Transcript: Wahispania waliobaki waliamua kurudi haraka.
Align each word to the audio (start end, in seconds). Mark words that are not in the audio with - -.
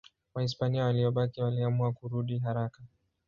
Wahispania 0.35 0.83
waliobaki 0.85 1.41
waliamua 1.41 1.91
kurudi 1.93 2.39
haraka. 2.39 2.81